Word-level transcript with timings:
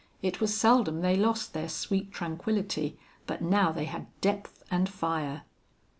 It 0.23 0.41
was 0.41 0.57
seldom 0.57 1.01
they 1.01 1.15
lost 1.15 1.53
their 1.53 1.69
sweet 1.69 2.11
tranquillity. 2.11 2.97
But 3.27 3.43
now 3.43 3.71
they 3.71 3.85
had 3.85 4.07
depth 4.19 4.63
and 4.71 4.89
fire. 4.89 5.43